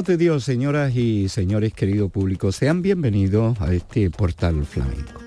[0.00, 5.20] paz de Dios, señoras y señores, querido público, sean bienvenidos a este portal flamenco.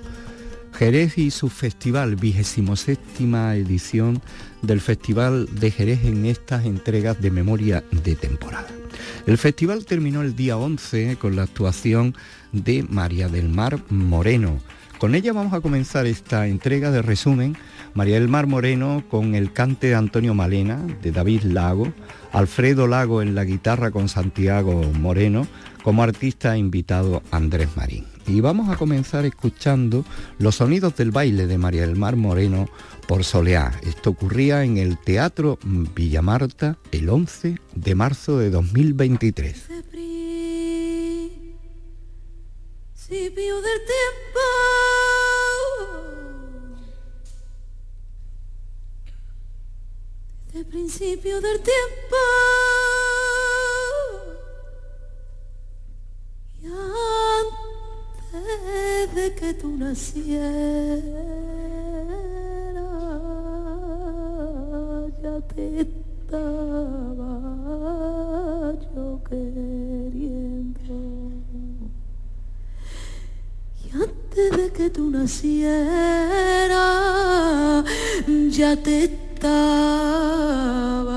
[0.73, 4.19] Jerez y su festival, vigésimo séptima edición
[4.63, 8.65] del Festival de Jerez en estas entregas de memoria de temporada.
[9.27, 12.15] El festival terminó el día 11 con la actuación
[12.51, 14.59] de María del Mar Moreno.
[15.03, 17.57] Con ella vamos a comenzar esta entrega de resumen.
[17.93, 21.91] María del Mar Moreno con el cante de Antonio Malena, de David Lago,
[22.31, 25.45] Alfredo Lago en la guitarra con Santiago Moreno,
[25.83, 28.05] como artista invitado Andrés Marín.
[28.27, 30.05] Y vamos a comenzar escuchando
[30.39, 32.69] los sonidos del baile de María del Mar Moreno
[33.05, 33.73] por Soleá.
[33.85, 39.67] Esto ocurría en el Teatro Villamarta el 11 de marzo de 2023.
[50.53, 52.17] El principio del tiempo.
[56.61, 56.67] Y
[58.31, 61.03] antes de que tú nacieras,
[65.21, 67.33] ya te estaba
[68.95, 70.93] yo queriendo.
[73.83, 73.89] Y
[74.53, 75.73] antes de que tú nacieras,
[78.49, 81.12] ya te estaba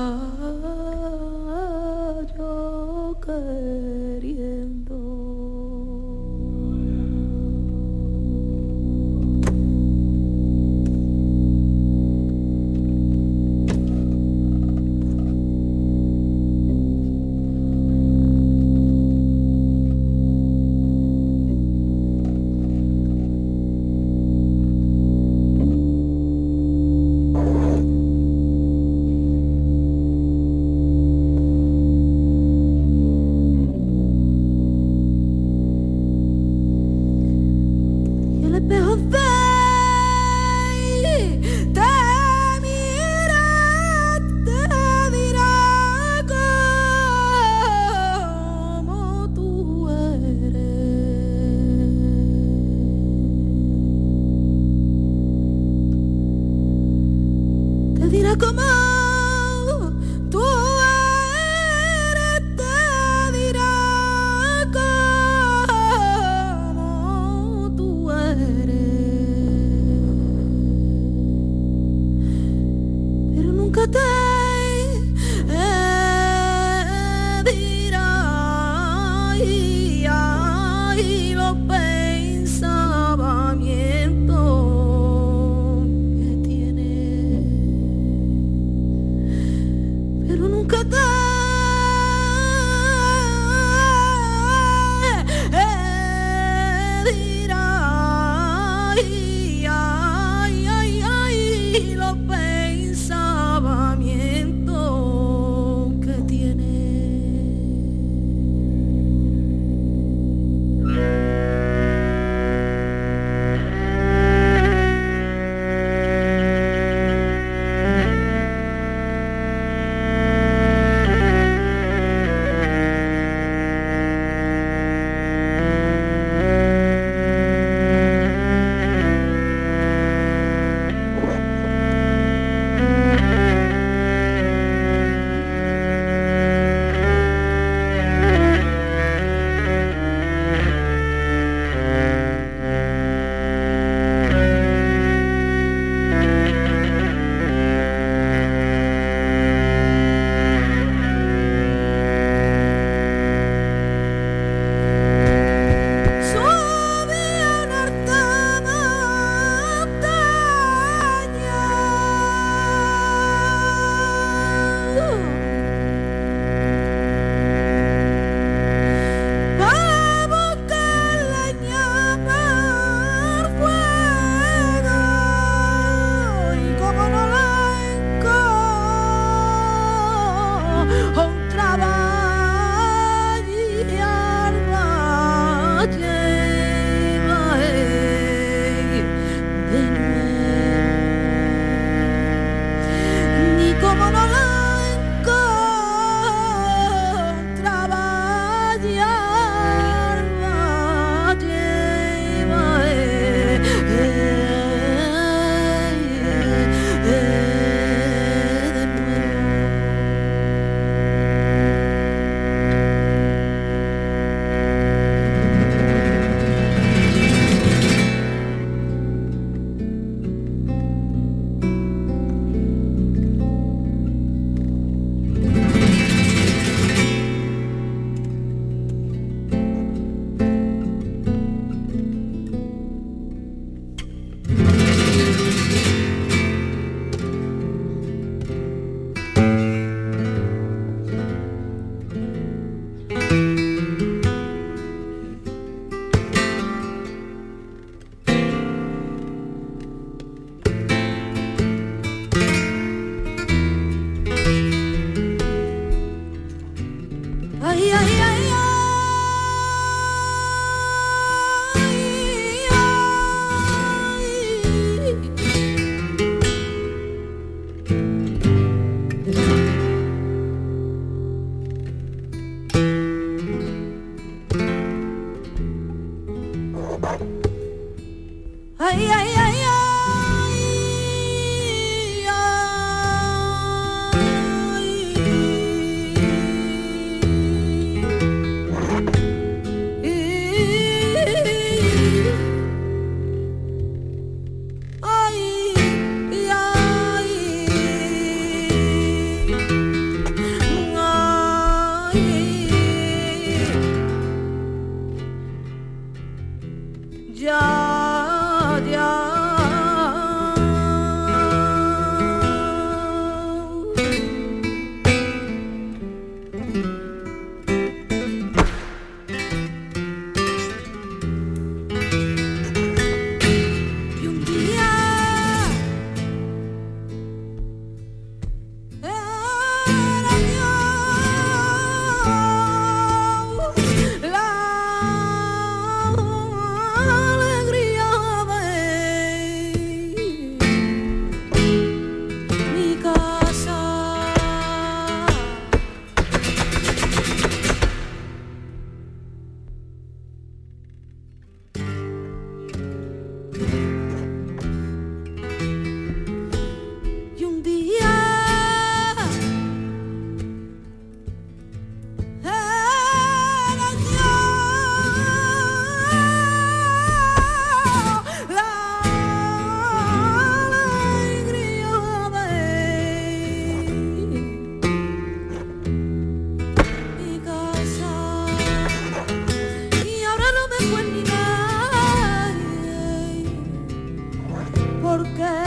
[385.37, 385.66] girl.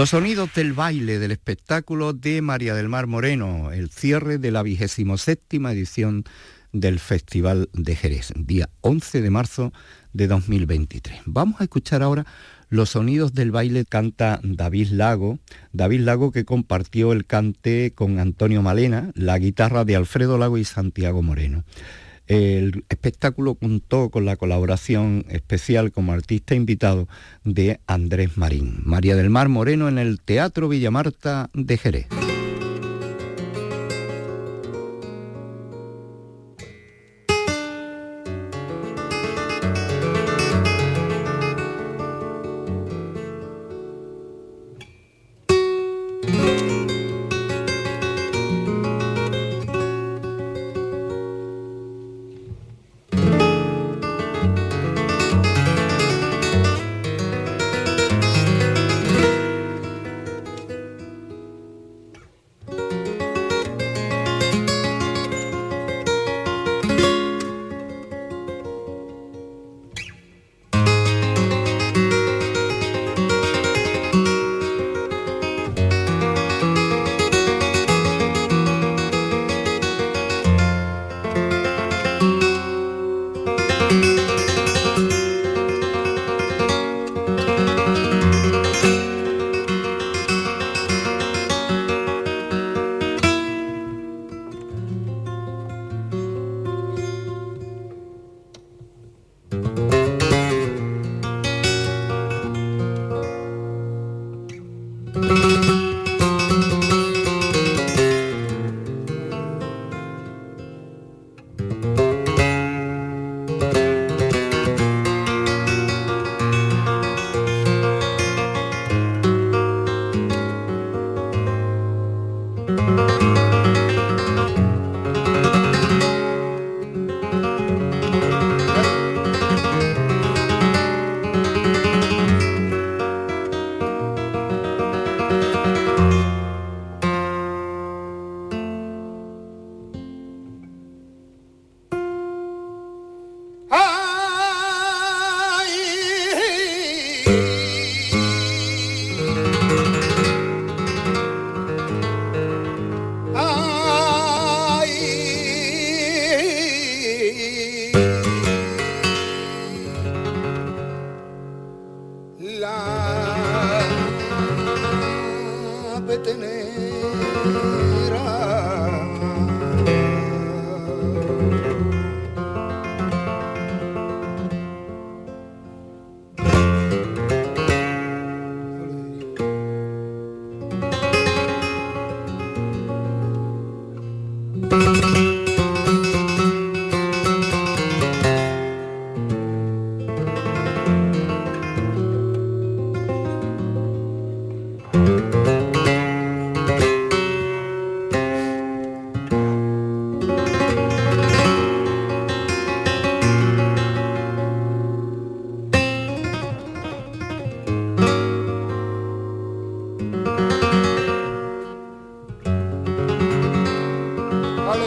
[0.00, 4.62] Los sonidos del baile del espectáculo de María del Mar Moreno, el cierre de la
[4.62, 6.24] vigésimo séptima edición
[6.72, 9.72] del Festival de Jerez, día 11 de marzo
[10.14, 11.20] de 2023.
[11.26, 12.24] Vamos a escuchar ahora
[12.70, 15.38] los sonidos del baile canta David Lago,
[15.74, 20.64] David Lago que compartió el cante con Antonio Malena, la guitarra de Alfredo Lago y
[20.64, 21.64] Santiago Moreno.
[22.30, 27.08] El espectáculo contó con la colaboración especial como artista invitado
[27.42, 28.82] de Andrés Marín.
[28.84, 32.06] María del Mar Moreno en el Teatro Villamarta de Jerez.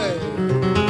[0.04, 0.83] Hey.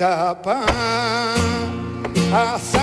[0.00, 0.06] Que
[2.34, 2.79] está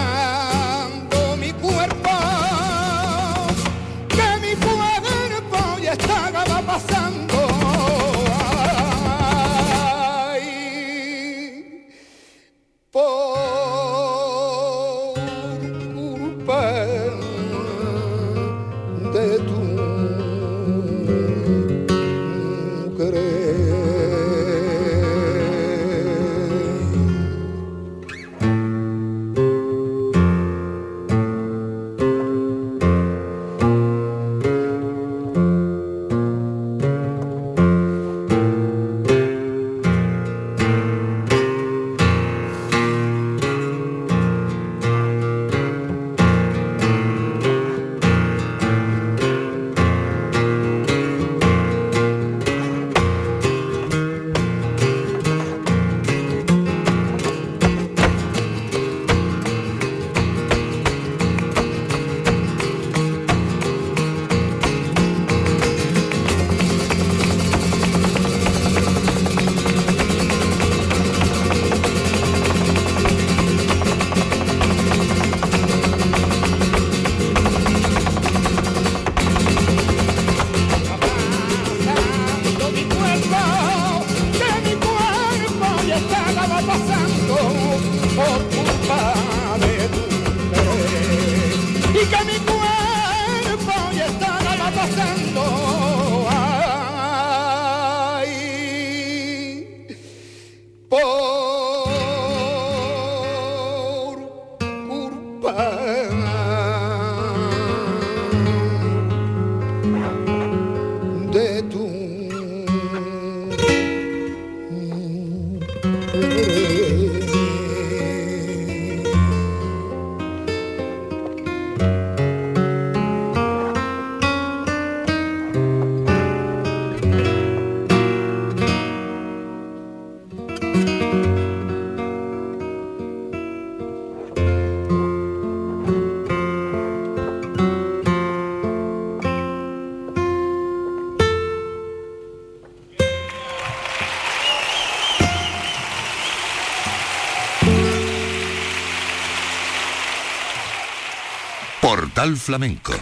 [152.35, 152.93] Flamenco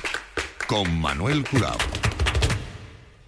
[0.67, 1.77] con Manuel Curao.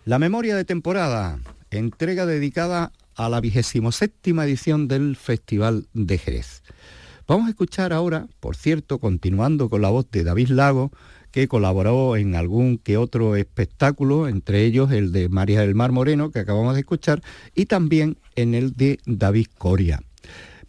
[0.05, 1.39] La memoria de temporada,
[1.71, 6.61] entrega dedicada a la vigésimo séptima edición del Festival de Jerez.
[7.27, 10.91] Vamos a escuchar ahora, por cierto, continuando con la voz de David Lago,
[11.31, 16.31] que colaboró en algún que otro espectáculo, entre ellos el de María del Mar Moreno,
[16.31, 17.23] que acabamos de escuchar,
[17.55, 20.01] y también en el de David Coria.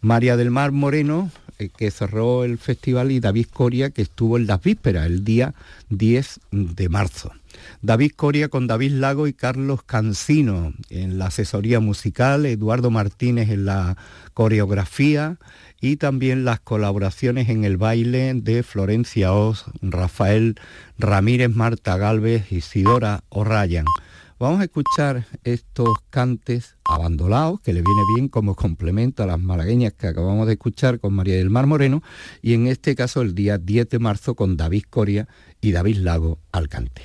[0.01, 1.29] María del Mar Moreno,
[1.67, 5.53] que cerró el festival, y David Coria, que estuvo en las vísperas, el día
[5.89, 7.31] 10 de marzo.
[7.81, 13.65] David Coria con David Lago y Carlos Cancino en la asesoría musical, Eduardo Martínez en
[13.65, 13.97] la
[14.33, 15.37] coreografía
[15.81, 20.55] y también las colaboraciones en el baile de Florencia Oz, Rafael
[20.97, 23.85] Ramírez, Marta Galvez, Isidora O'Ryan.
[24.39, 29.91] Vamos a escuchar estos cantes abandonados, que le viene bien como complemento a las malagueñas
[29.91, 32.01] que acabamos de escuchar con María del Mar Moreno,
[32.41, 35.27] y en este caso el día 10 de marzo con David Coria
[35.59, 37.01] y David Lago al cante.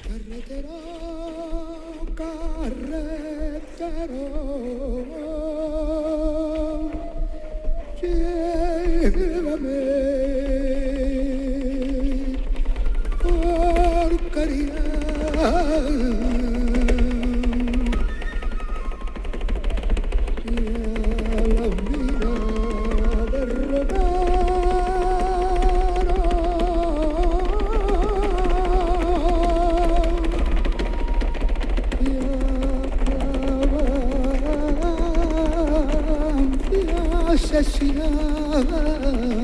[37.64, 39.43] preciada.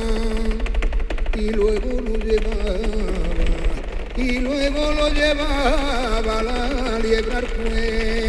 [1.51, 2.77] y luego lo llevaba,
[4.15, 8.20] y luego lo llevaba la liebre al cuello.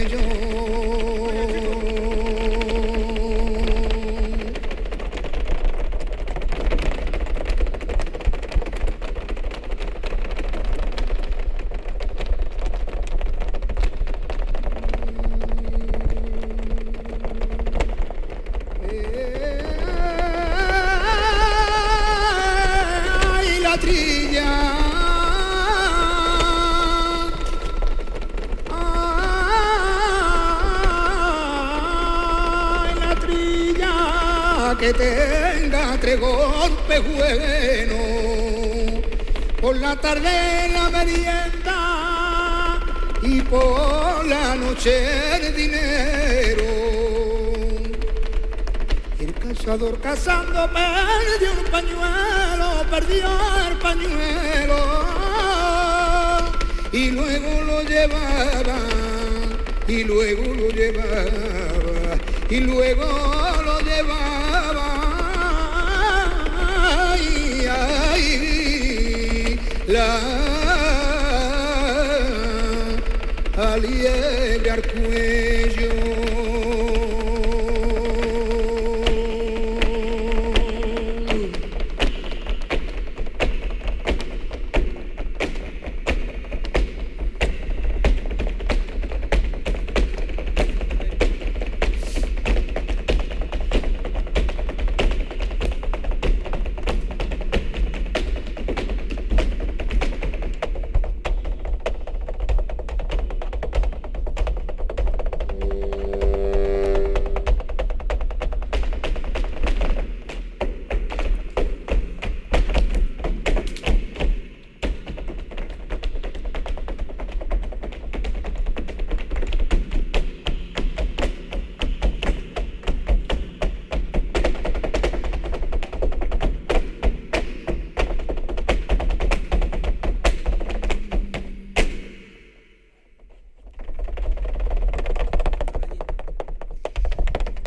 [39.96, 42.80] Tarde la merienda
[43.22, 46.64] y por la noche el dinero.
[49.20, 53.28] El cazador cazando perdió un pañuelo, perdió
[53.68, 55.04] el pañuelo
[56.92, 58.78] y luego lo llevaba,
[59.86, 62.18] y luego lo llevaba,
[62.50, 63.31] y luego
[69.92, 70.08] la
[73.76, 74.82] liebre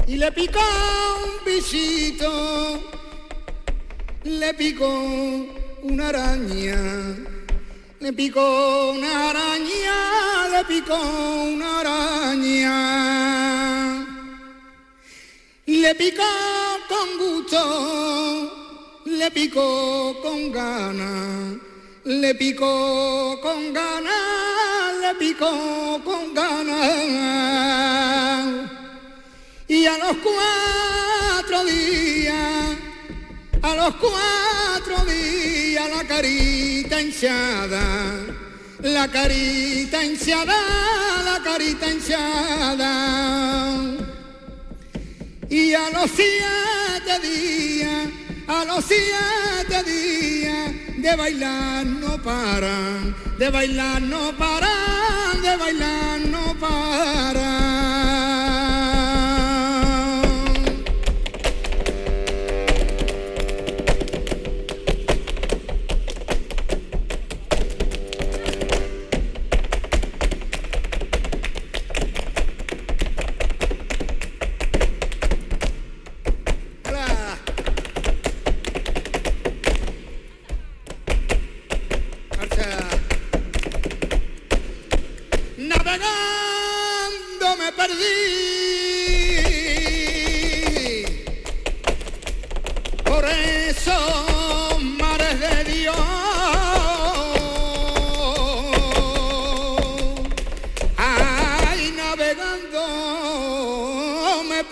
[0.07, 2.79] al le picó un bichito,
[4.23, 4.87] le picó
[5.81, 6.77] una araña,
[7.99, 12.75] le picó una araña, le picó una araña,
[15.65, 16.23] le picó
[16.87, 21.57] con gusto, le picó con ganas,
[22.03, 27.55] le picó con ganas, le picó con ganas.
[29.67, 32.77] Y a los cuatro días,
[33.61, 38.13] a los cuatro días la carita hinchada,
[38.81, 40.53] la carita hinchada,
[41.23, 43.81] la carita hinchada
[45.49, 48.07] y a los siete días,
[48.47, 56.55] a los siete días de bailar no paran, de bailar no paran, de bailar no
[56.59, 57.74] paran.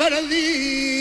[0.03, 0.92] Con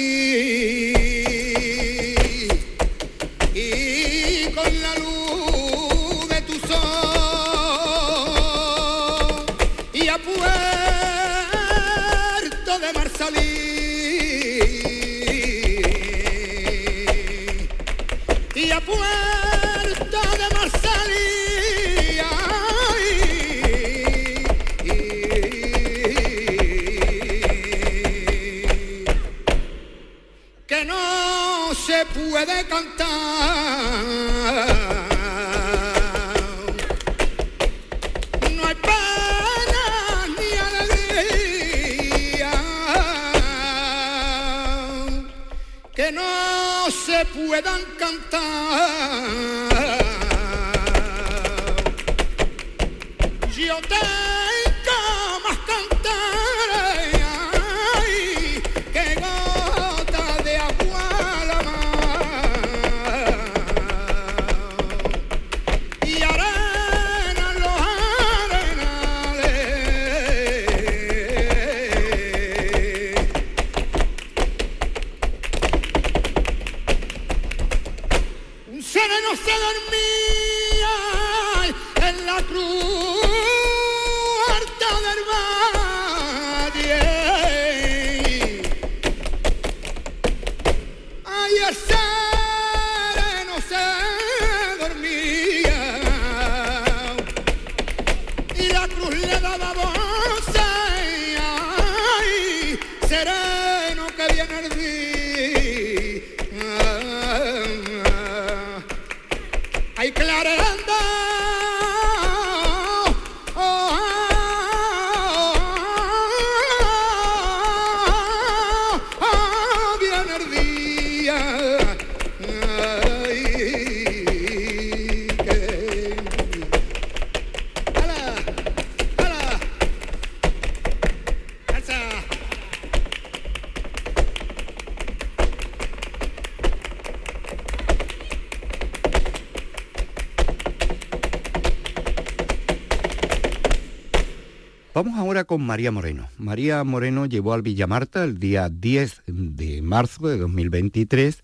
[145.72, 146.28] María Moreno.
[146.36, 151.42] María Moreno llevó al Villamarta el día 10 de marzo de 2023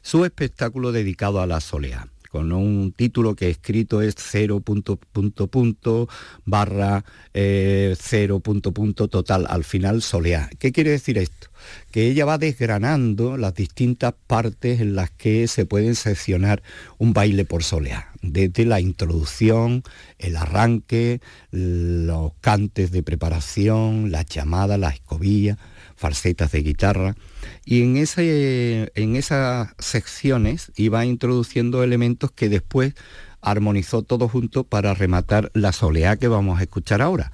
[0.00, 5.46] su espectáculo dedicado a la soleá con un título que escrito es 0 punto punto
[5.46, 6.06] punto
[6.44, 7.96] barra eh,
[8.42, 10.50] punto punto total al final soleá.
[10.58, 11.48] ¿Qué quiere decir esto?
[11.90, 16.62] Que ella va desgranando las distintas partes en las que se pueden seccionar
[16.98, 19.82] un baile por soleá, desde la introducción,
[20.18, 25.56] el arranque, los cantes de preparación, las llamadas, las escobillas,
[25.96, 27.16] falsetas de guitarra
[27.64, 32.94] y en, ese, en esas secciones iba introduciendo elementos que después
[33.40, 37.32] armonizó todo junto para rematar la soleá que vamos a escuchar ahora.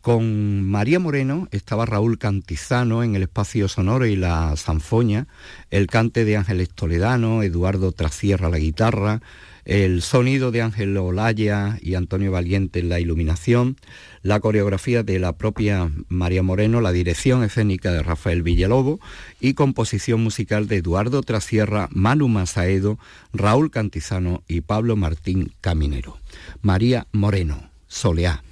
[0.00, 5.26] Con María Moreno estaba Raúl Cantizano en el espacio sonoro y la zanfoña,
[5.70, 9.20] el cante de Ángeles Toledano, Eduardo Trasierra la guitarra,
[9.66, 13.76] el sonido de Ángel Olaya y Antonio Valiente en la iluminación,
[14.22, 19.00] la coreografía de la propia María Moreno, la dirección escénica de Rafael Villalobo
[19.38, 22.98] y composición musical de Eduardo Trasierra, Manu Masaedo,
[23.34, 26.16] Raúl Cantizano y Pablo Martín Caminero.
[26.62, 28.42] María Moreno, Soleá.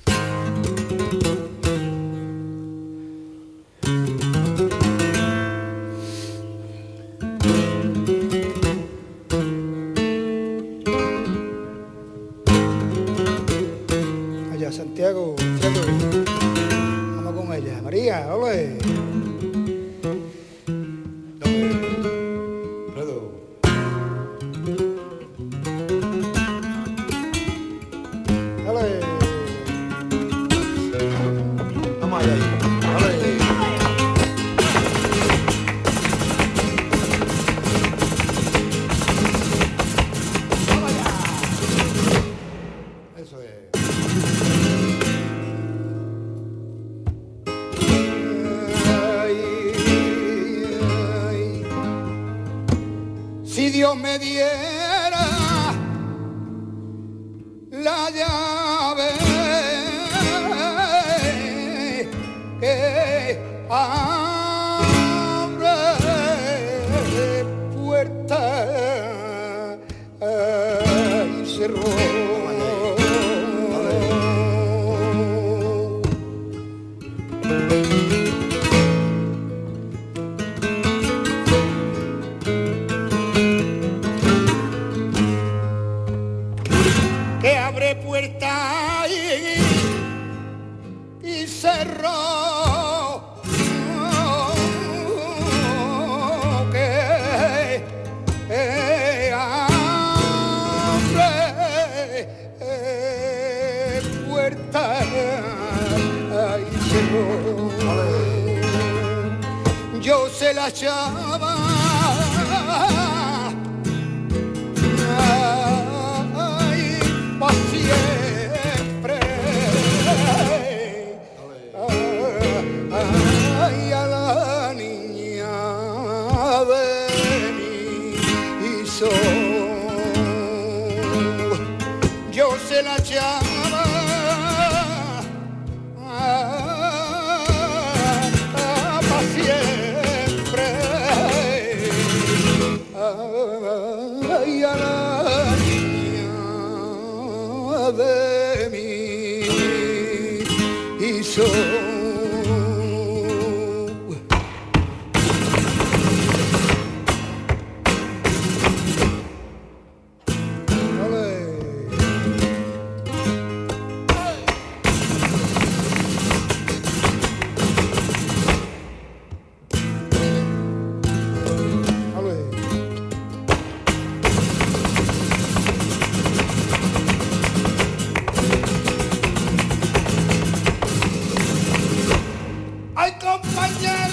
[183.77, 184.08] Yeah.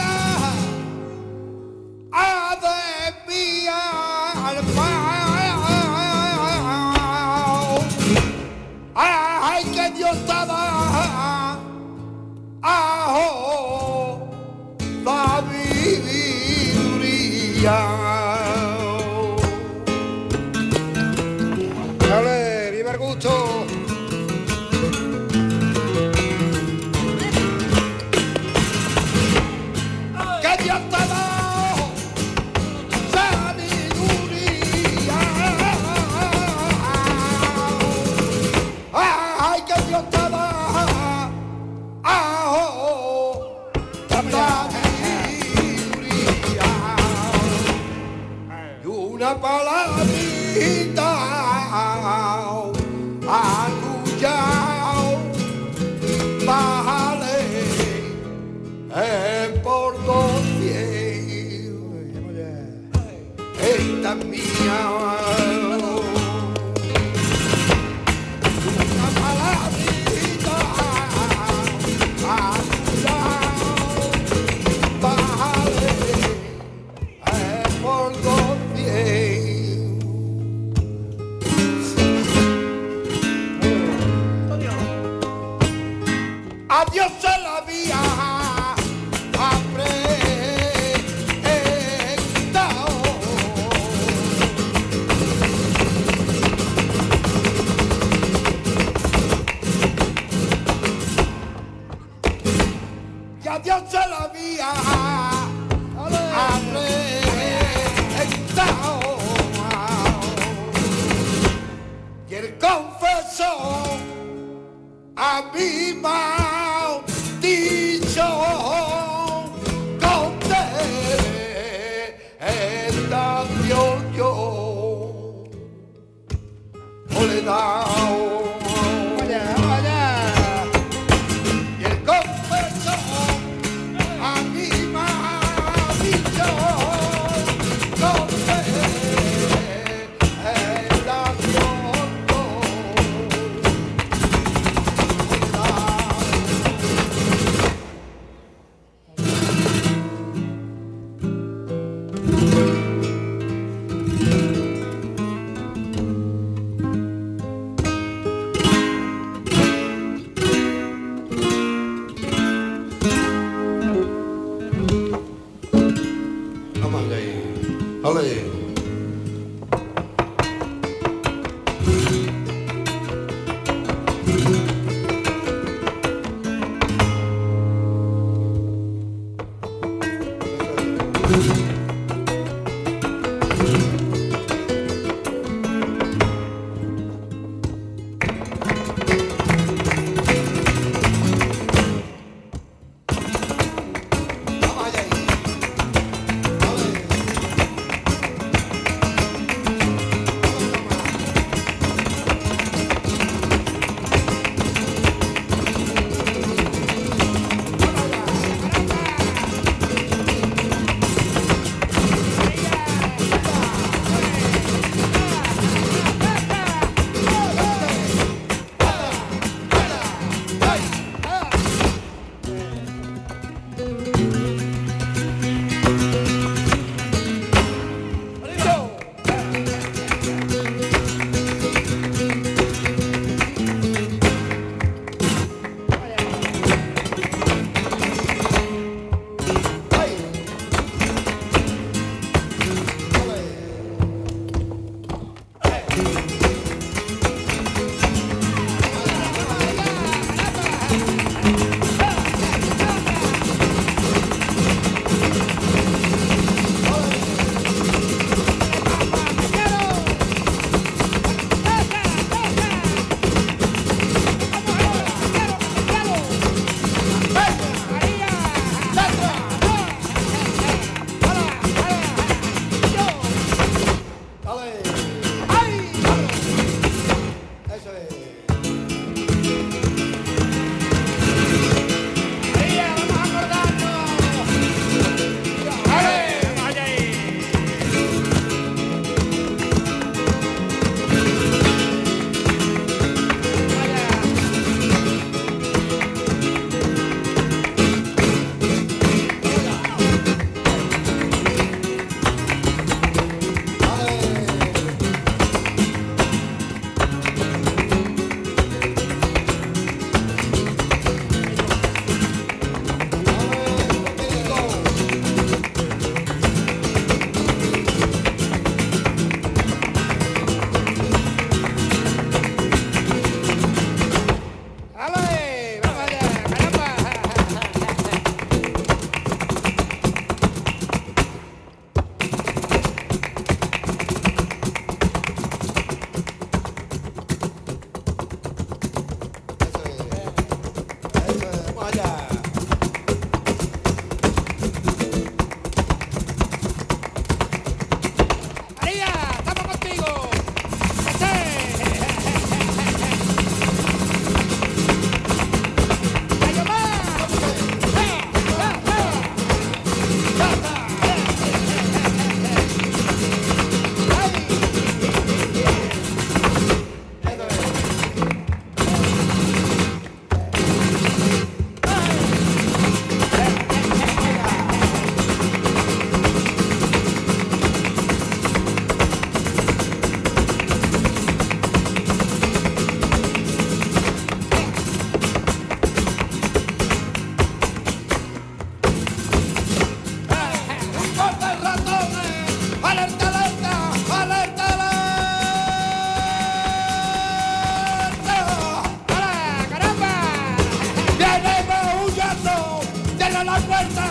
[403.54, 404.06] Puerta.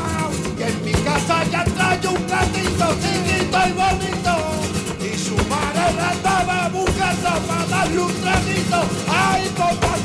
[0.59, 4.35] Y en mi casa ya trae un gatito chiquito y bonito.
[5.01, 8.83] Y su madre la estaba buscando para darle un traguito.
[9.09, 9.97] Ay, papá,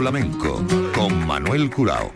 [0.00, 2.10] Flamenco con Manuel Curao.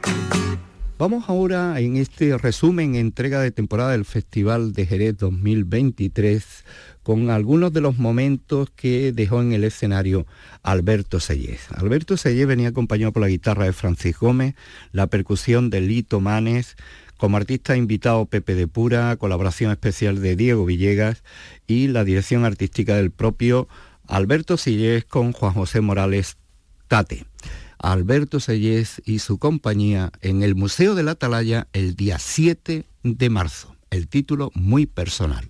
[0.97, 6.65] Vamos ahora en este resumen, entrega de temporada del Festival de Jerez 2023,
[7.03, 10.27] con algunos de los momentos que dejó en el escenario
[10.63, 11.71] Alberto Sellés.
[11.73, 14.55] Alberto Sellés venía acompañado por la guitarra de Francis Gómez,
[14.93, 16.77] la percusión de Lito Manes,
[17.19, 21.23] como artista invitado Pepe de Pura, colaboración especial de Diego Villegas
[21.67, 23.69] y la dirección artística del propio
[24.09, 26.39] Alberto Sellés con Juan José Morales
[26.89, 27.27] Tate.
[27.93, 33.31] Alberto Sellés y su compañía en el Museo de la Atalaya el día 7 de
[33.31, 33.77] marzo.
[33.91, 35.49] El título muy personal.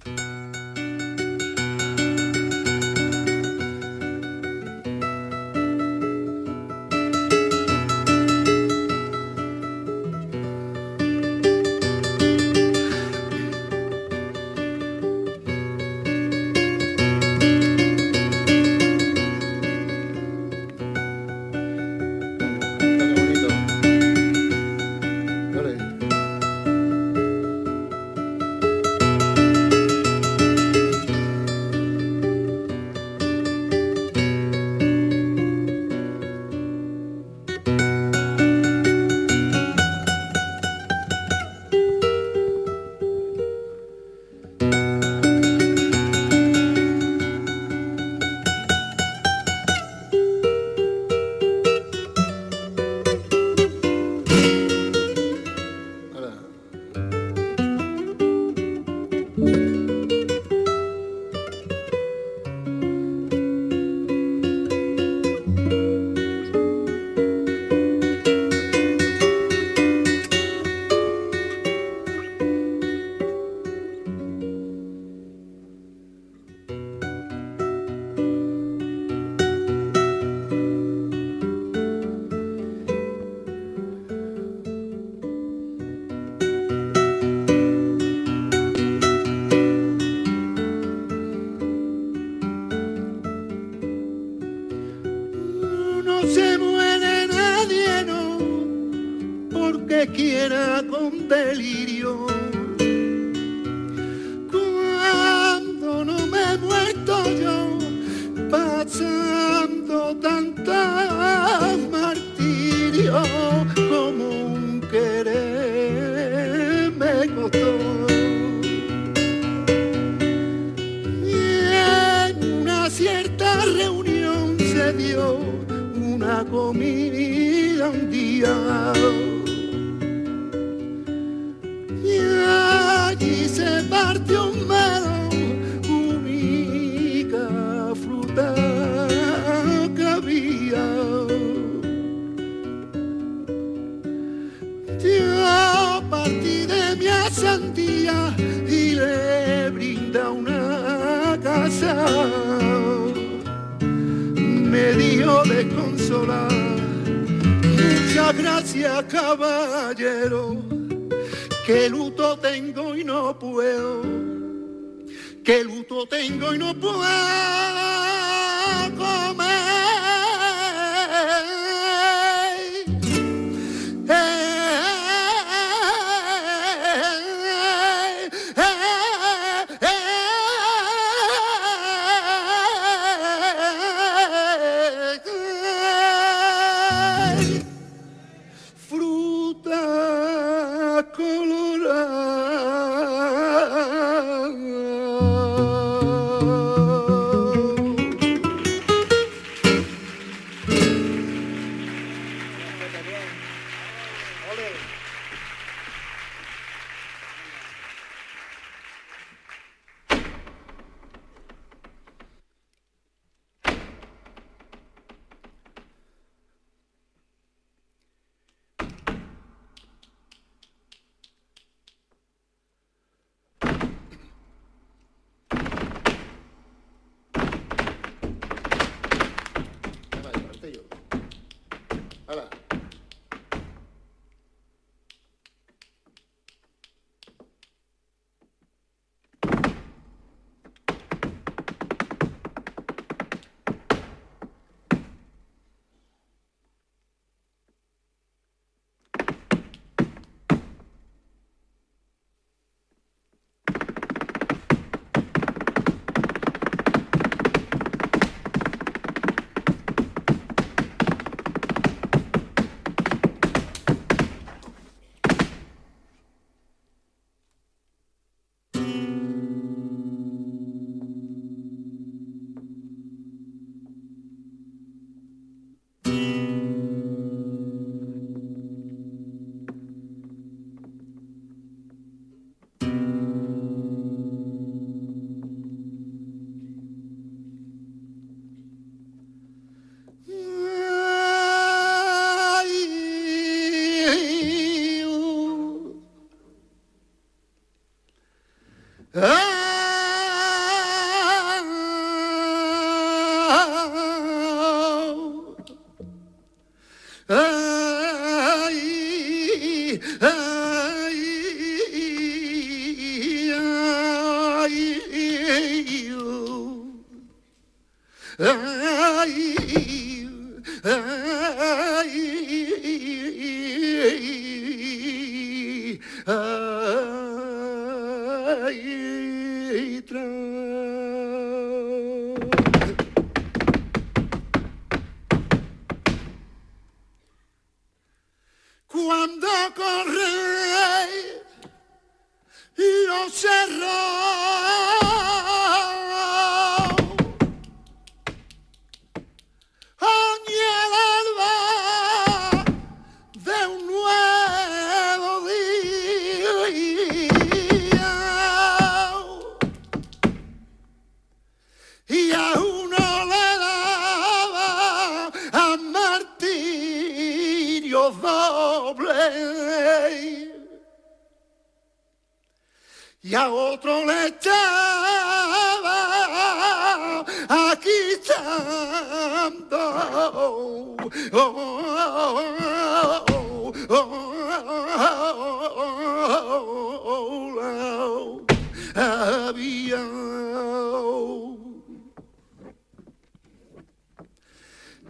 [101.35, 101.74] Con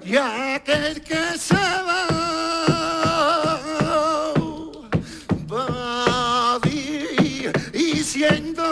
[0.05, 2.07] ya que el que se va
[5.53, 6.61] va
[7.73, 8.65] y siendo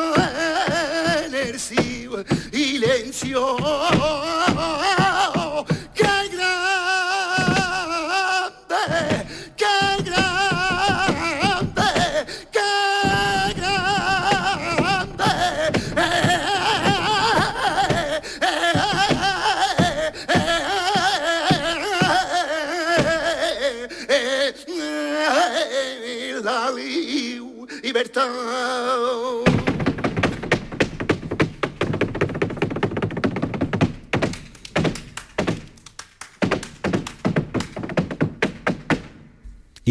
[1.24, 3.57] en el silencio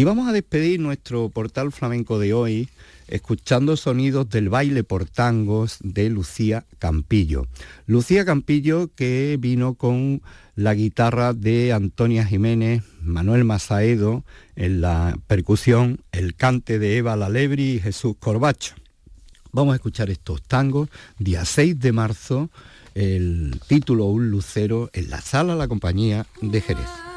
[0.02, 2.68] Y vamos a despedir nuestro portal flamenco de hoy
[3.06, 7.46] escuchando sonidos del baile por tangos de Lucía Campillo.
[7.86, 10.20] Lucía Campillo que vino con
[10.56, 14.24] la guitarra de Antonia Jiménez, Manuel Masaedo
[14.56, 18.74] en la percusión, el cante de Eva Lalebri y Jesús Corbacho.
[19.52, 20.88] Vamos a escuchar estos tangos,
[21.20, 22.50] día 6 de marzo,
[22.96, 27.11] el título Un Lucero en la sala La Compañía de Jerez.